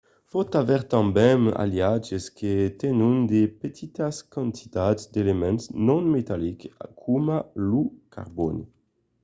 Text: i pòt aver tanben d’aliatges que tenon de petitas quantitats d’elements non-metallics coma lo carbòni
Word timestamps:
i 0.01 0.03
pòt 0.31 0.51
aver 0.61 0.81
tanben 0.91 1.41
d’aliatges 1.51 2.25
que 2.37 2.51
tenon 2.81 3.15
de 3.31 3.41
petitas 3.61 4.15
quantitats 4.33 5.03
d’elements 5.13 5.63
non-metallics 5.87 6.69
coma 7.01 7.37
lo 7.69 7.81
carbòni 8.13 8.65